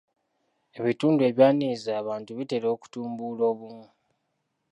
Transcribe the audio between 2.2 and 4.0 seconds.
bitera okutumbula obumu.